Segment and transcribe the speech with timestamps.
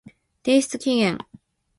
[0.41, 1.19] 提出期限